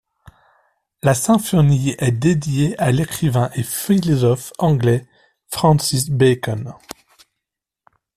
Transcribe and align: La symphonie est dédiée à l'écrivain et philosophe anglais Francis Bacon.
La 1.03 1.13
symphonie 1.13 1.93
est 1.99 2.09
dédiée 2.11 2.75
à 2.79 2.91
l'écrivain 2.91 3.51
et 3.53 3.61
philosophe 3.61 4.51
anglais 4.57 5.05
Francis 5.47 6.09
Bacon. 6.09 6.73